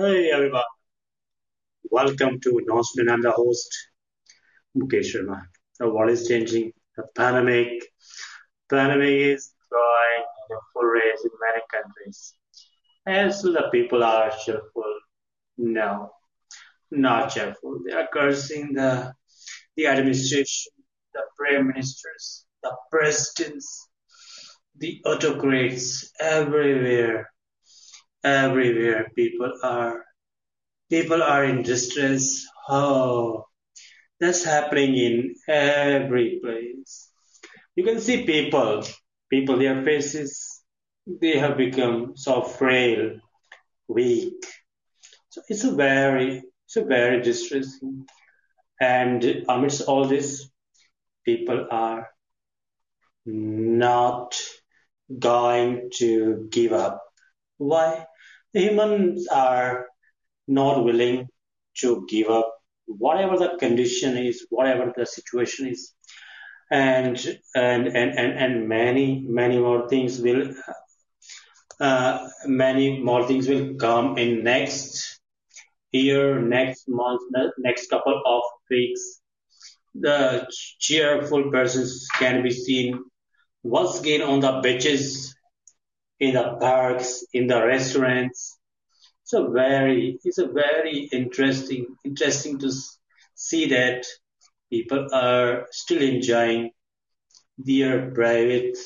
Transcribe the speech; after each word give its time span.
Hey 0.00 0.30
everyone, 0.30 0.62
welcome 1.90 2.40
to 2.40 2.58
Announcement. 2.64 3.10
I'm 3.10 3.20
the 3.20 3.32
host, 3.32 3.68
Mukesh 4.74 5.14
Sharma. 5.14 5.42
The 5.78 5.90
world 5.90 6.10
is 6.10 6.26
changing. 6.26 6.72
The 6.96 7.04
pandemic, 7.14 7.82
pandemic 8.70 9.12
is 9.12 9.52
going 9.70 10.24
in 10.48 10.56
a 10.56 10.60
full 10.72 10.84
race 10.84 11.22
in 11.22 11.30
many 11.44 11.62
countries. 11.70 12.34
And 13.04 13.30
the 13.30 13.68
people 13.70 14.02
are 14.02 14.32
cheerful. 14.42 14.90
No, 15.58 16.12
not 16.90 17.32
cheerful. 17.34 17.80
They 17.86 17.92
are 17.92 18.08
cursing 18.10 18.72
the 18.72 19.12
the 19.76 19.86
administration, 19.86 20.72
the 21.12 21.24
prime 21.36 21.66
ministers, 21.66 22.46
the 22.62 22.74
presidents, 22.90 23.86
the 24.78 25.02
autocrats 25.04 26.10
everywhere. 26.18 27.30
Everywhere 28.22 29.10
people 29.16 29.52
are 29.62 30.04
people 30.90 31.22
are 31.22 31.44
in 31.44 31.62
distress. 31.62 32.44
Oh, 32.68 33.46
that's 34.18 34.44
happening 34.44 34.96
in 34.96 35.34
every 35.48 36.40
place. 36.42 37.10
You 37.74 37.84
can 37.84 38.00
see 38.00 38.26
people, 38.26 38.84
people, 39.30 39.58
their 39.58 39.82
faces, 39.82 40.62
they 41.06 41.38
have 41.38 41.56
become 41.56 42.12
so 42.16 42.42
frail, 42.42 43.18
weak. 43.88 44.44
So 45.30 45.42
it's 45.48 45.64
a 45.64 45.72
very, 45.72 46.42
it's 46.66 46.76
a 46.76 46.84
very 46.84 47.22
distressing. 47.22 48.06
And 48.80 49.44
amidst 49.48 49.82
all 49.82 50.06
this, 50.06 50.50
people 51.24 51.66
are 51.70 52.08
not 53.24 54.38
going 55.18 55.90
to 55.94 56.48
give 56.50 56.72
up. 56.72 57.02
Why? 57.58 58.06
The 58.52 58.60
humans 58.60 59.28
are 59.28 59.86
not 60.48 60.84
willing 60.84 61.28
to 61.78 62.06
give 62.08 62.28
up 62.28 62.52
whatever 62.86 63.36
the 63.36 63.56
condition 63.58 64.16
is, 64.16 64.46
whatever 64.50 64.92
the 64.96 65.06
situation 65.06 65.68
is. 65.68 65.92
And, 66.70 67.18
and, 67.54 67.86
and, 67.86 68.18
and, 68.18 68.38
and 68.38 68.68
many, 68.68 69.24
many 69.26 69.58
more 69.58 69.88
things 69.88 70.20
will, 70.20 70.54
uh, 71.80 72.28
many 72.46 73.00
more 73.02 73.26
things 73.26 73.48
will 73.48 73.74
come 73.74 74.18
in 74.18 74.44
next 74.44 75.20
year, 75.92 76.40
next 76.40 76.88
month, 76.88 77.20
next 77.58 77.90
couple 77.90 78.20
of 78.24 78.42
weeks. 78.70 79.20
The 79.94 80.46
cheerful 80.78 81.50
persons 81.50 82.06
can 82.18 82.42
be 82.42 82.50
seen 82.50 83.04
once 83.62 84.00
again 84.00 84.22
on 84.22 84.40
the 84.40 84.60
beaches, 84.62 85.34
in 86.20 86.34
the 86.34 86.56
parks, 86.60 87.24
in 87.32 87.46
the 87.46 87.64
restaurants. 87.64 88.58
So 89.24 89.50
very, 89.50 90.18
it's 90.22 90.38
a 90.38 90.48
very 90.48 91.08
interesting, 91.12 91.86
interesting 92.04 92.58
to 92.58 92.70
see 93.34 93.68
that 93.68 94.06
people 94.70 95.08
are 95.12 95.66
still 95.70 96.02
enjoying 96.02 96.70
their 97.58 98.10
private 98.10 98.76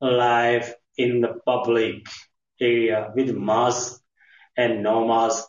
life 0.00 0.74
in 0.96 1.20
the 1.20 1.34
public 1.46 2.06
area 2.60 3.10
with 3.14 3.34
mask 3.34 4.00
and 4.56 4.82
no 4.82 5.06
mask, 5.06 5.48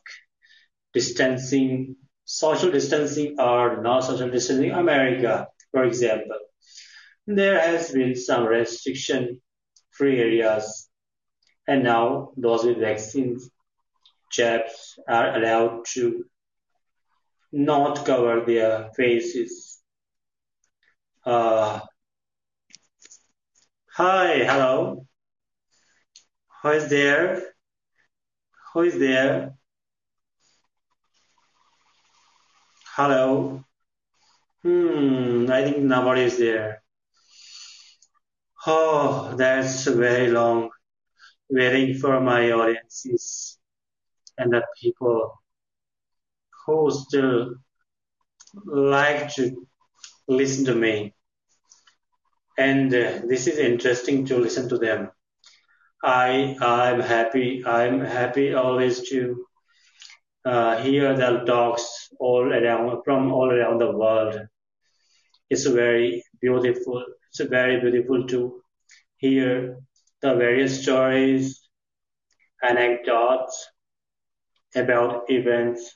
distancing, 0.94 1.98
social 2.23 2.72
distancing 2.72 3.36
or 3.40 3.81
no 3.81 4.00
social 4.00 4.30
distancing. 4.30 4.72
America, 4.72 5.48
for 5.72 5.84
example, 5.84 6.38
there 7.28 7.59
has 7.59 7.92
been 7.92 8.16
some 8.16 8.46
restriction 8.46 9.42
free 9.92 10.20
areas 10.20 10.90
and 11.67 11.84
now 11.84 12.31
those 12.38 12.64
with 12.64 12.78
vaccines 12.80 13.50
chaps 14.31 14.98
are 15.08 15.36
allowed 15.36 15.86
to 15.94 16.26
not 17.52 18.06
cover 18.06 18.44
their 18.45 18.90
faces. 18.95 19.80
Uh, 21.26 21.80
hi, 23.94 24.40
hello. 24.46 25.06
Who 26.62 26.69
is 26.69 26.90
there? 26.90 27.53
Who 28.74 28.81
is 28.81 28.97
there? 28.97 29.56
Hello. 32.96 33.64
Hmm, 34.64 35.47
I 35.50 35.64
think 35.64 35.78
nobody 35.80 36.22
is 36.22 36.38
there. 36.38 36.84
Oh, 38.68 39.34
that's 39.35 39.85
very 39.85 40.30
long 40.30 40.69
waiting 41.51 41.95
for 41.95 42.19
my 42.22 42.51
audiences 42.51 43.57
and 44.38 44.53
the 44.53 44.63
people 44.81 45.34
who 46.66 46.91
still 46.91 47.56
like 48.66 49.34
to 49.35 49.67
listen 50.28 50.66
to 50.66 50.75
me. 50.75 51.13
And 52.57 52.94
uh, 52.94 53.22
this 53.28 53.47
is 53.47 53.57
interesting 53.57 54.25
to 54.28 54.38
listen 54.38 54.69
to 54.69 54.78
them. 54.78 55.11
I 56.03 56.56
I'm 56.61 57.00
happy. 57.00 57.63
I'm 57.66 58.01
happy 58.01 58.53
always 58.53 59.07
to 59.09 59.45
uh, 60.45 60.78
hear 60.81 61.16
the 61.16 61.44
talks 61.45 62.09
all 62.19 62.51
around 62.51 63.03
from 63.03 63.31
all 63.31 63.51
around 63.51 63.79
the 63.79 63.91
world. 63.91 64.40
It's 65.50 65.66
very 65.66 66.23
beautiful. 66.41 67.03
It's 67.29 67.41
very 67.50 67.79
beautiful 67.79 68.25
to 68.28 68.63
hear 69.17 69.78
the 70.22 70.36
various 70.36 70.82
stories, 70.84 71.62
anecdotes 72.64 73.68
about 74.76 75.24
events, 75.30 75.96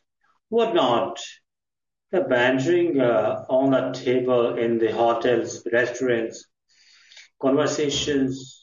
whatnot. 0.50 1.20
The 2.12 2.22
bantering 2.22 3.00
uh, 3.00 3.46
on 3.50 3.72
the 3.72 3.92
table 3.92 4.58
in 4.58 4.78
the 4.78 4.92
hotels, 4.92 5.66
restaurants, 5.72 6.46
conversations 7.42 8.62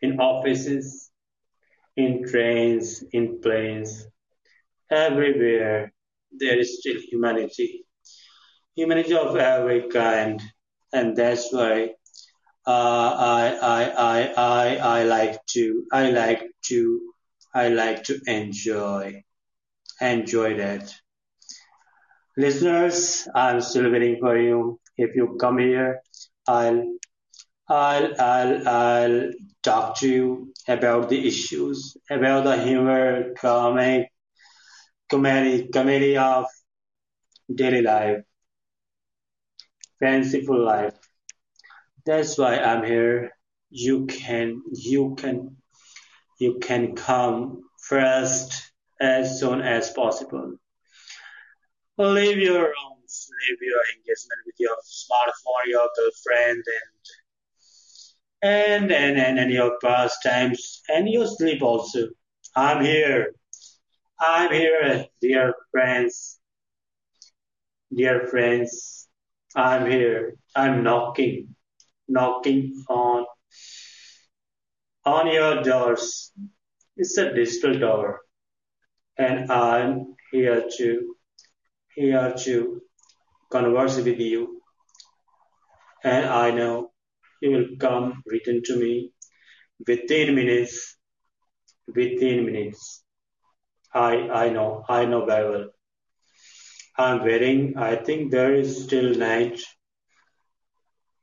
in 0.00 0.20
offices, 0.20 1.10
in 1.96 2.24
trains, 2.28 3.02
in 3.12 3.40
planes, 3.40 4.06
everywhere 4.90 5.92
there 6.38 6.58
is 6.58 6.78
still 6.80 7.00
humanity. 7.10 7.84
Humanity 8.76 9.16
of 9.16 9.36
every 9.36 9.88
kind. 9.88 10.40
And 10.92 11.16
that's 11.16 11.52
why 11.52 11.94
I, 12.66 13.58
I, 13.62 13.84
I, 13.90 14.32
I, 14.36 14.76
I 15.00 15.04
like 15.04 15.44
to, 15.54 15.84
I 15.92 16.10
like 16.10 16.42
to, 16.66 17.00
I 17.54 17.68
like 17.68 18.04
to 18.04 18.20
enjoy, 18.26 19.24
enjoy 20.00 20.56
that. 20.58 20.94
Listeners, 22.36 23.28
I'm 23.34 23.60
still 23.60 23.90
waiting 23.90 24.18
for 24.20 24.36
you. 24.38 24.78
If 24.96 25.14
you 25.16 25.36
come 25.40 25.58
here, 25.58 26.00
I'll, 26.46 26.96
I'll, 27.68 28.20
I'll, 28.20 28.68
I'll 28.68 29.30
talk 29.62 29.98
to 30.00 30.08
you 30.08 30.54
about 30.68 31.08
the 31.10 31.26
issues, 31.26 31.96
about 32.10 32.44
the 32.44 32.58
humor, 32.62 33.34
comic, 33.34 34.10
comedy, 35.10 35.68
comedy 35.68 36.16
of 36.16 36.46
daily 37.52 37.82
life, 37.82 38.22
fanciful 40.00 40.64
life. 40.64 41.05
That's 42.06 42.38
why 42.38 42.58
I'm 42.58 42.84
here. 42.84 43.32
You 43.68 44.06
can, 44.06 44.62
you 44.72 45.16
can, 45.16 45.56
you 46.38 46.60
can 46.60 46.94
come 46.94 47.64
first 47.82 48.70
as 49.00 49.40
soon 49.40 49.60
as 49.60 49.90
possible. 49.90 50.54
Leave 51.98 52.38
your 52.38 52.62
rooms, 52.62 53.28
leave 53.48 53.58
your 53.60 53.80
engagement 53.96 54.40
with 54.46 54.54
your 54.58 54.76
smartphone, 54.84 55.66
your 55.66 55.88
girlfriend, 55.96 56.62
and 58.42 58.52
and 58.52 58.92
and 58.92 59.18
and, 59.18 59.38
and 59.40 59.50
your 59.50 59.76
pastimes 59.82 60.82
and 60.88 61.08
your 61.08 61.26
sleep 61.26 61.60
also. 61.60 62.08
I'm 62.54 62.84
here. 62.84 63.34
I'm 64.20 64.52
here, 64.52 65.06
dear 65.20 65.54
friends. 65.72 66.38
Dear 67.92 68.28
friends, 68.28 69.08
I'm 69.56 69.90
here. 69.90 70.36
I'm 70.54 70.84
knocking 70.84 71.55
knocking 72.08 72.84
on 72.88 73.26
on 75.04 75.28
your 75.28 75.62
doors. 75.62 76.32
It's 76.96 77.16
a 77.18 77.32
digital 77.32 77.78
door, 77.78 78.20
and 79.18 79.50
I'm 79.52 80.16
here 80.32 80.64
to 80.78 81.16
here 81.94 82.34
to 82.44 82.80
converse 83.50 83.96
with 83.96 84.20
you. 84.20 84.60
And 86.04 86.26
I 86.26 86.50
know 86.50 86.92
you 87.40 87.50
will 87.50 87.68
come 87.78 88.22
written 88.26 88.62
to 88.64 88.76
me 88.76 89.12
within 89.86 90.34
minutes. 90.34 90.96
Within 91.94 92.44
minutes. 92.46 93.04
I 93.94 94.28
I 94.44 94.48
know 94.50 94.84
I 94.88 95.04
know 95.04 95.24
very 95.24 95.50
well. 95.50 95.68
I'm 96.98 97.24
waiting. 97.24 97.76
I 97.76 97.96
think 97.96 98.30
there 98.30 98.54
is 98.54 98.84
still 98.84 99.14
night 99.14 99.60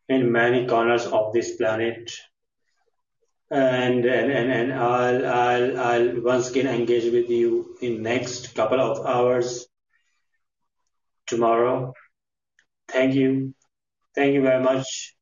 in 0.08 0.32
many 0.32 0.66
corners 0.68 1.06
of 1.06 1.34
this 1.34 1.56
planet. 1.56 2.12
and 3.52 4.06
and 4.06 4.32
and, 4.32 4.52
and 4.52 4.74
I'll, 4.74 5.26
I'll 5.28 5.80
I'll 5.80 6.22
once 6.22 6.50
again 6.50 6.68
engage 6.68 7.12
with 7.12 7.30
you 7.30 7.76
in 7.82 8.02
next 8.02 8.56
couple 8.56 8.80
of 8.82 9.06
hours 9.06 9.68
tomorrow. 11.28 11.94
Thank 12.88 13.16
you. 13.16 13.54
Thank 14.16 14.34
you 14.36 14.42
very 14.42 14.64
much. 14.64 15.16